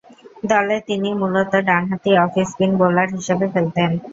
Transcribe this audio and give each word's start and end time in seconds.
দলে 0.43 0.77
তিনি 0.87 1.09
মূলতঃ 1.21 1.55
ডানহাতি 1.67 2.11
অফ 2.23 2.31
স্পিন 2.49 2.71
বোলার 2.79 3.09
হিসেবে 3.17 3.45
খেলতেন। 3.53 3.91